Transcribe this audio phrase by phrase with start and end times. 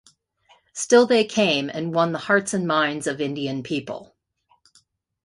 [0.73, 4.15] Still they came and won the hearts and minds of Indian people.